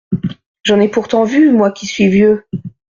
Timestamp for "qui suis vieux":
1.71-2.43